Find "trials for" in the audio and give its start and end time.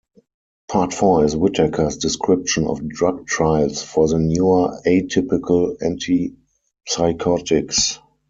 3.27-4.07